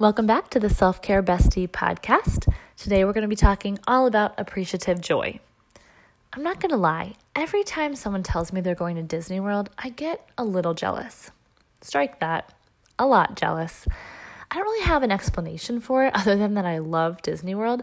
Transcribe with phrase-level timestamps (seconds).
[0.00, 2.46] Welcome back to the Self Care Bestie podcast.
[2.76, 5.40] Today we're going to be talking all about appreciative joy.
[6.32, 9.70] I'm not going to lie, every time someone tells me they're going to Disney World,
[9.76, 11.32] I get a little jealous.
[11.80, 12.54] Strike that.
[12.96, 13.88] A lot jealous.
[14.52, 17.82] I don't really have an explanation for it other than that I love Disney World.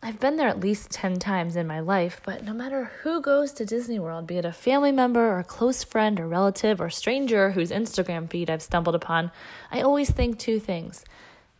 [0.00, 3.50] I've been there at least 10 times in my life, but no matter who goes
[3.54, 6.90] to Disney World, be it a family member or a close friend or relative or
[6.90, 9.32] stranger whose Instagram feed I've stumbled upon,
[9.72, 11.04] I always think two things.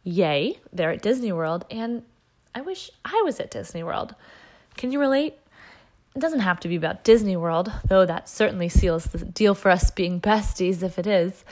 [0.07, 2.05] Yay, they're at Disney World, and
[2.55, 4.15] I wish I was at Disney World.
[4.77, 5.35] Can you relate?
[6.15, 9.69] It doesn't have to be about Disney World, though that certainly seals the deal for
[9.69, 11.45] us being besties if it is.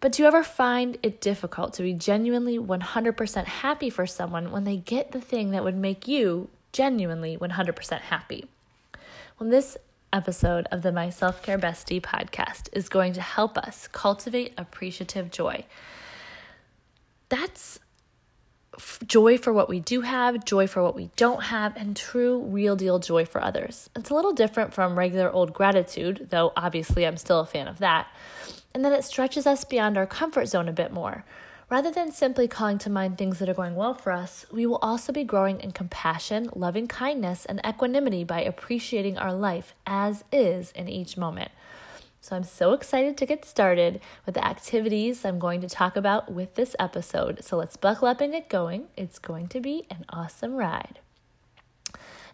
[0.00, 4.64] But do you ever find it difficult to be genuinely 100% happy for someone when
[4.64, 8.46] they get the thing that would make you genuinely 100% happy?
[9.38, 9.76] Well, this
[10.12, 15.30] episode of the My Self Care Bestie podcast is going to help us cultivate appreciative
[15.30, 15.64] joy.
[17.28, 17.78] That's
[19.06, 22.76] joy for what we do have, joy for what we don't have, and true, real
[22.76, 23.90] deal joy for others.
[23.96, 27.78] It's a little different from regular old gratitude, though obviously I'm still a fan of
[27.78, 28.08] that.
[28.74, 31.24] And then it stretches us beyond our comfort zone a bit more.
[31.70, 34.78] Rather than simply calling to mind things that are going well for us, we will
[34.82, 40.72] also be growing in compassion, loving kindness, and equanimity by appreciating our life as is
[40.72, 41.50] in each moment.
[42.24, 46.32] So I'm so excited to get started with the activities I'm going to talk about
[46.32, 47.44] with this episode.
[47.44, 48.86] So let's buckle up and get going.
[48.96, 51.00] It's going to be an awesome ride.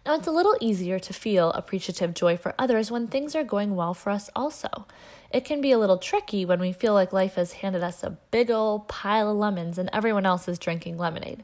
[0.05, 3.75] Now, it's a little easier to feel appreciative joy for others when things are going
[3.75, 4.87] well for us, also.
[5.29, 8.17] It can be a little tricky when we feel like life has handed us a
[8.31, 11.43] big old pile of lemons and everyone else is drinking lemonade.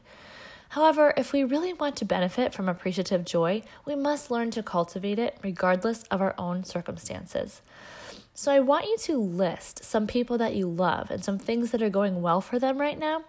[0.70, 5.18] However, if we really want to benefit from appreciative joy, we must learn to cultivate
[5.18, 7.60] it regardless of our own circumstances.
[8.38, 11.82] So I want you to list some people that you love and some things that
[11.82, 13.24] are going well for them right now.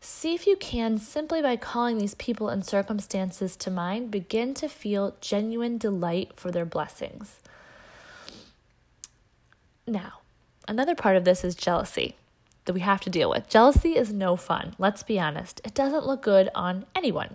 [0.00, 4.68] See if you can, simply by calling these people and circumstances to mind, begin to
[4.68, 7.40] feel genuine delight for their blessings.
[9.84, 10.20] Now,
[10.68, 12.14] another part of this is jealousy
[12.66, 13.48] that we have to deal with.
[13.48, 15.60] Jealousy is no fun, let's be honest.
[15.64, 17.34] It doesn't look good on anyone.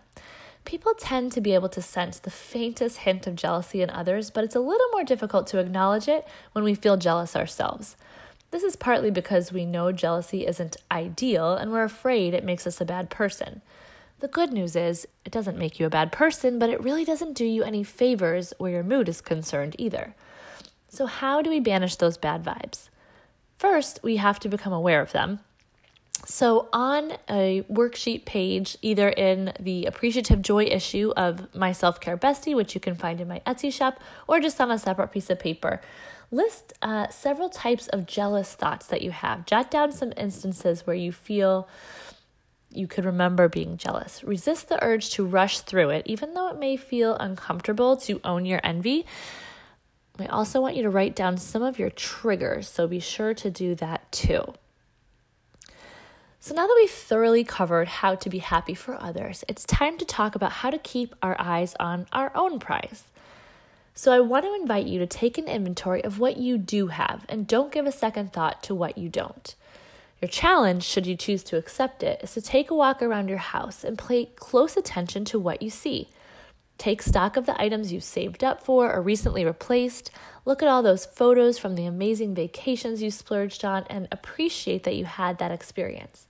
[0.66, 4.44] People tend to be able to sense the faintest hint of jealousy in others, but
[4.44, 7.98] it's a little more difficult to acknowledge it when we feel jealous ourselves.
[8.52, 12.82] This is partly because we know jealousy isn't ideal and we're afraid it makes us
[12.82, 13.62] a bad person.
[14.20, 17.34] The good news is, it doesn't make you a bad person, but it really doesn't
[17.34, 20.16] do you any favors where your mood is concerned either.
[20.90, 22.90] So, how do we banish those bad vibes?
[23.58, 25.40] First, we have to become aware of them.
[26.32, 32.18] So, on a worksheet page, either in the Appreciative Joy issue of My Self Care
[32.18, 34.00] Bestie, which you can find in my Etsy shop,
[34.30, 35.82] or just on a separate piece of paper,
[36.32, 39.46] list uh, several types of jealous thoughts that you have.
[39.46, 41.68] Jot down some instances where you feel
[42.70, 44.24] you could remember being jealous.
[44.24, 48.46] Resist the urge to rush through it, even though it may feel uncomfortable to own
[48.46, 49.06] your envy.
[50.18, 53.52] I also want you to write down some of your triggers, so be sure to
[53.52, 54.54] do that too.
[56.44, 60.06] So, now that we've thoroughly covered how to be happy for others, it's time to
[60.06, 63.04] talk about how to keep our eyes on our own prize.
[63.94, 67.28] So, I want to invite you to take an inventory of what you do have
[67.30, 69.54] and don't give a second thought to what you don't.
[70.20, 73.38] Your challenge, should you choose to accept it, is to take a walk around your
[73.38, 76.10] house and pay close attention to what you see.
[76.80, 80.10] Take stock of the items you've saved up for or recently replaced.
[80.44, 84.96] Look at all those photos from the amazing vacations you splurged on and appreciate that
[84.96, 86.26] you had that experience.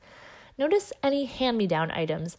[0.61, 2.37] Notice any hand me down items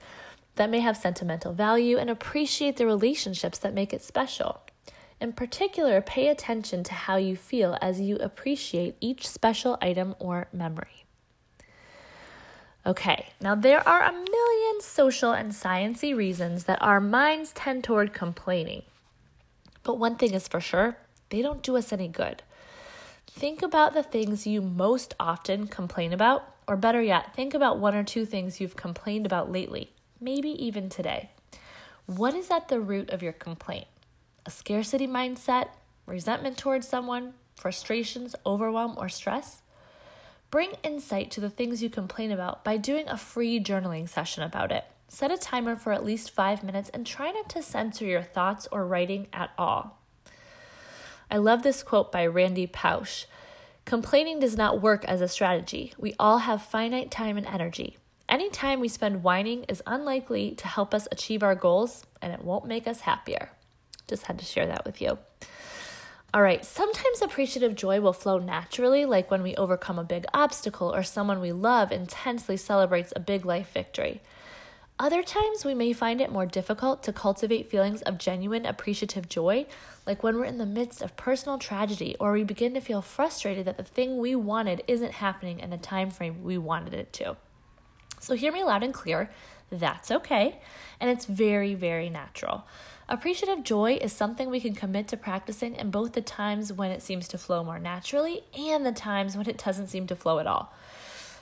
[0.55, 4.61] that may have sentimental value and appreciate the relationships that make it special.
[5.21, 10.47] In particular, pay attention to how you feel as you appreciate each special item or
[10.53, 11.05] memory.
[12.87, 18.13] Okay, now there are a million social and sciency reasons that our minds tend toward
[18.13, 18.83] complaining.
[19.83, 20.97] But one thing is for sure,
[21.31, 22.45] they don't do us any good.
[23.35, 27.95] Think about the things you most often complain about or better yet, think about one
[27.95, 31.31] or two things you've complained about lately, maybe even today.
[32.07, 33.87] What is at the root of your complaint?
[34.47, 35.69] A scarcity mindset,
[36.07, 39.63] resentment towards someone, frustrations, overwhelm, or stress?
[40.51, 44.71] Bring insight to the things you complain about by doing a free journaling session about
[44.71, 44.85] it.
[45.09, 48.69] Set a timer for at least five minutes and try not to censor your thoughts
[48.71, 50.02] or writing at all.
[51.33, 53.25] I love this quote by Randy Pausch.
[53.87, 55.95] Complaining does not work as a strategy.
[55.97, 57.97] We all have finite time and energy.
[58.29, 62.45] Any time we spend whining is unlikely to help us achieve our goals, and it
[62.45, 63.49] won't make us happier.
[64.07, 65.17] Just had to share that with you.
[66.35, 70.95] All right, sometimes appreciative joy will flow naturally, like when we overcome a big obstacle
[70.95, 74.21] or someone we love intensely celebrates a big life victory.
[75.03, 79.67] Other times, we may find it more difficult to cultivate feelings of genuine appreciative joy,
[80.07, 83.65] like when we're in the midst of personal tragedy or we begin to feel frustrated
[83.67, 87.37] that the thing we wanted isn't happening in the time frame we wanted it to.
[88.21, 89.29] So, hear me loud and clear.
[89.71, 90.61] That's okay,
[91.01, 92.63] and it's very, very natural.
[93.09, 97.03] Appreciative joy is something we can commit to practicing in both the times when it
[97.03, 100.47] seems to flow more naturally and the times when it doesn't seem to flow at
[100.47, 100.73] all.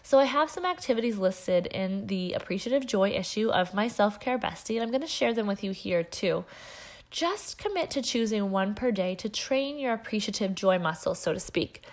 [0.03, 4.39] So, I have some activities listed in the Appreciative Joy issue of my Self Care
[4.39, 6.45] Bestie, and I'm going to share them with you here too.
[7.11, 11.41] Just commit to choosing one per day to train your appreciative joy muscle, so to
[11.41, 11.85] speak.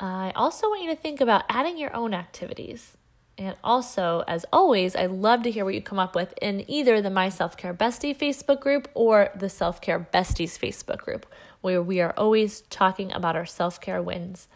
[0.00, 2.96] I also want you to think about adding your own activities.
[3.38, 7.00] And also, as always, I love to hear what you come up with in either
[7.00, 11.26] the My Self Care Bestie Facebook group or the Self Care Besties Facebook group,
[11.60, 14.48] where we are always talking about our self care wins.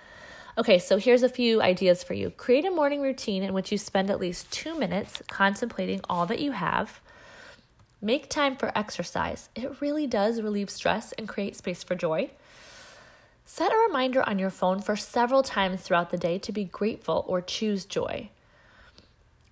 [0.58, 2.30] Okay, so here's a few ideas for you.
[2.30, 6.40] Create a morning routine in which you spend at least two minutes contemplating all that
[6.40, 7.00] you have.
[8.00, 9.50] Make time for exercise.
[9.54, 12.30] It really does relieve stress and create space for joy.
[13.44, 17.26] Set a reminder on your phone for several times throughout the day to be grateful
[17.28, 18.30] or choose joy.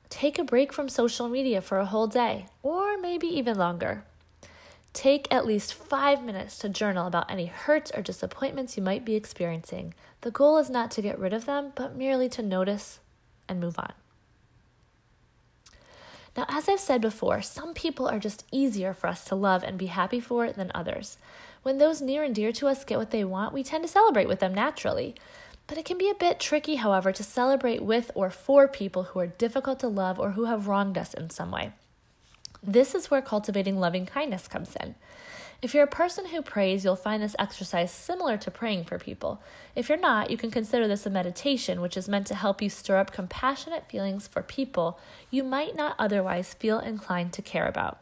[0.09, 4.05] Take a break from social media for a whole day, or maybe even longer.
[4.95, 9.17] Take at least five minutes to journal about any hurts or disappointments you might be
[9.17, 9.93] experiencing.
[10.21, 13.01] The goal is not to get rid of them, but merely to notice
[13.49, 13.93] and move on.
[16.37, 19.77] Now, as I've said before, some people are just easier for us to love and
[19.77, 21.19] be happy for than others.
[21.65, 24.29] When those near and dear to us get what they want, we tend to celebrate
[24.29, 25.17] with them naturally.
[25.67, 29.19] But it can be a bit tricky, however, to celebrate with or for people who
[29.19, 31.73] are difficult to love or who have wronged us in some way.
[32.67, 34.95] This is where cultivating loving kindness comes in.
[35.61, 39.43] If you're a person who prays, you'll find this exercise similar to praying for people.
[39.75, 42.71] If you're not, you can consider this a meditation, which is meant to help you
[42.71, 44.99] stir up compassionate feelings for people
[45.31, 47.99] you might not otherwise feel inclined to care about.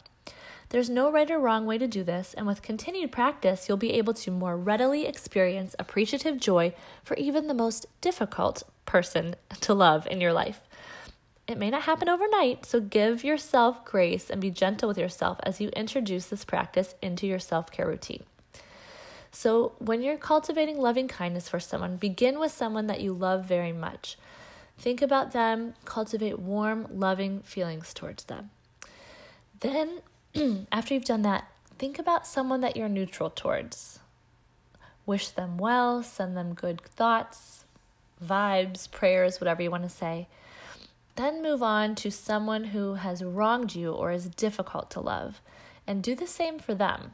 [0.69, 3.93] There's no right or wrong way to do this, and with continued practice, you'll be
[3.93, 6.73] able to more readily experience appreciative joy
[7.05, 10.62] for even the most difficult person to love in your life.
[11.48, 15.60] It may not happen overnight, so give yourself grace and be gentle with yourself as
[15.60, 18.22] you introduce this practice into your self care routine.
[19.32, 23.72] So, when you're cultivating loving kindness for someone, begin with someone that you love very
[23.72, 24.16] much.
[24.78, 28.50] Think about them, cultivate warm, loving feelings towards them.
[29.60, 30.00] Then
[30.72, 31.48] after you've done that,
[31.78, 34.00] think about someone that you're neutral towards.
[35.06, 37.64] Wish them well, send them good thoughts,
[38.24, 40.28] vibes, prayers, whatever you want to say.
[41.17, 45.41] Then move on to someone who has wronged you or is difficult to love,
[45.87, 47.12] and do the same for them.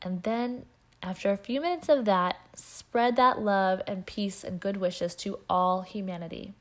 [0.00, 0.66] And then,
[1.02, 5.40] after a few minutes of that, spread that love and peace and good wishes to
[5.48, 6.54] all humanity.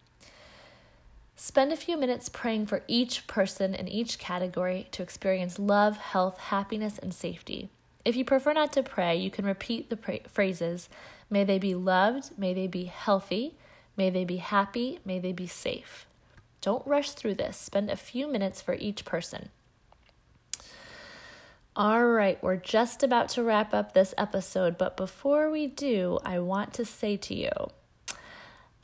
[1.36, 6.38] Spend a few minutes praying for each person in each category to experience love, health,
[6.38, 7.70] happiness, and safety.
[8.06, 10.90] If you prefer not to pray, you can repeat the pra- phrases
[11.32, 13.56] May they be loved, may they be healthy,
[13.96, 16.06] may they be happy, may they be safe.
[16.62, 17.58] Don't rush through this.
[17.58, 19.50] Spend a few minutes for each person.
[21.76, 26.40] All right, we're just about to wrap up this episode, but before we do, I
[26.40, 27.50] want to say to you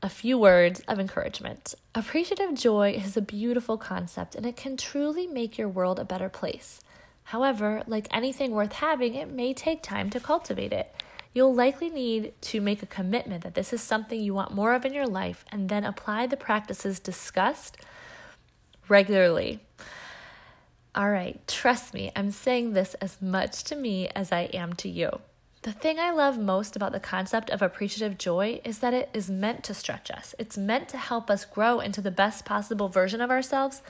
[0.02, 1.76] a few words of encouragement.
[1.96, 6.30] Appreciative joy is a beautiful concept and it can truly make your world a better
[6.30, 6.80] place.
[7.26, 10.94] However, like anything worth having, it may take time to cultivate it.
[11.38, 14.86] You'll likely need to make a commitment that this is something you want more of
[14.86, 17.78] in your life and then apply the practices discussed
[18.88, 19.60] regularly.
[20.96, 24.90] All right, trust me, I'm saying this as much to me as I am to
[24.90, 25.12] you.
[25.62, 29.30] The thing I love most about the concept of appreciative joy is that it is
[29.30, 30.34] meant to stretch us.
[30.40, 33.84] It's meant to help us grow into the best possible version of ourselves.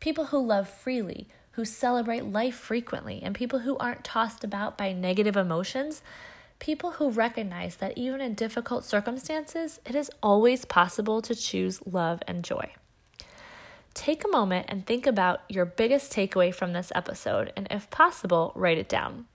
[0.00, 4.94] People who love freely, who celebrate life frequently, and people who aren't tossed about by
[4.94, 6.00] negative emotions.
[6.64, 12.22] People who recognize that even in difficult circumstances, it is always possible to choose love
[12.26, 12.72] and joy.
[13.92, 18.50] Take a moment and think about your biggest takeaway from this episode, and if possible,
[18.54, 19.26] write it down.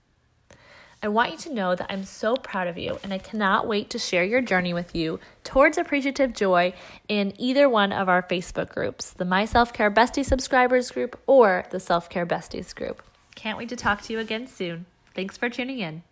[1.04, 3.90] I want you to know that I'm so proud of you and I cannot wait
[3.90, 6.74] to share your journey with you towards appreciative joy
[7.06, 11.64] in either one of our Facebook groups the My Self Care Bestie subscribers group or
[11.70, 13.04] the Self Care Besties group.
[13.36, 14.86] Can't wait to talk to you again soon.
[15.14, 16.02] Thanks for tuning in.